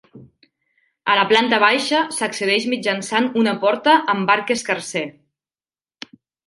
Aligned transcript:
A 1.13 1.17
la 1.19 1.25
planta 1.31 1.59
baixa 1.65 2.01
s'accedeix 2.17 2.67
mitjançant 2.73 3.31
una 3.45 3.55
porta 3.67 3.97
amb 4.17 4.35
arc 4.39 4.59
escarser. 4.59 5.09